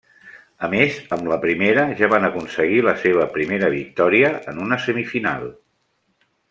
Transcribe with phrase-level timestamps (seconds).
[0.67, 5.51] A més, amb la primera ja van aconseguir la seva primera victòria en una semifinal.